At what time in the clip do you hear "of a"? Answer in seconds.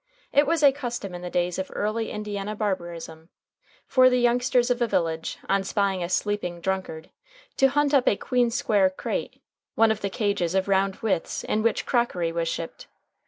4.71-4.87